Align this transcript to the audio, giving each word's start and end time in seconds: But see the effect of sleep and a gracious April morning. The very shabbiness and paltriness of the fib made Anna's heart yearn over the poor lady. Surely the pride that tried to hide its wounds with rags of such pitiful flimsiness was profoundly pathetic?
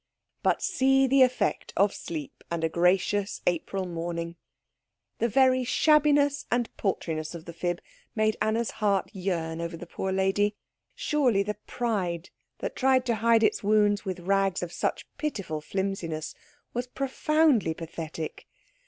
But 0.41 0.63
see 0.63 1.05
the 1.05 1.21
effect 1.21 1.73
of 1.77 1.93
sleep 1.93 2.43
and 2.49 2.63
a 2.63 2.69
gracious 2.69 3.39
April 3.45 3.85
morning. 3.85 4.35
The 5.19 5.27
very 5.29 5.63
shabbiness 5.63 6.47
and 6.49 6.75
paltriness 6.75 7.35
of 7.35 7.45
the 7.45 7.53
fib 7.53 7.79
made 8.15 8.35
Anna's 8.41 8.71
heart 8.71 9.11
yearn 9.13 9.61
over 9.61 9.77
the 9.77 9.85
poor 9.85 10.11
lady. 10.11 10.55
Surely 10.95 11.43
the 11.43 11.57
pride 11.67 12.31
that 12.57 12.75
tried 12.75 13.05
to 13.05 13.15
hide 13.17 13.43
its 13.43 13.61
wounds 13.63 14.03
with 14.03 14.21
rags 14.21 14.63
of 14.63 14.73
such 14.73 15.05
pitiful 15.19 15.61
flimsiness 15.61 16.33
was 16.73 16.87
profoundly 16.87 17.75
pathetic? 17.75 18.47